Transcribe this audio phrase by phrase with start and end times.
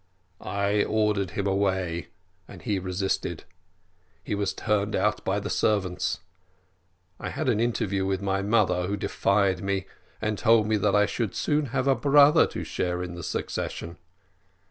[0.39, 2.07] I ordered him away,
[2.47, 3.43] and he resisted.
[4.23, 6.21] He was turned out by the servants.
[7.19, 9.85] I had an interview with my mother, who defied me,
[10.19, 13.99] and told me that I should soon have a brother to share in the succession.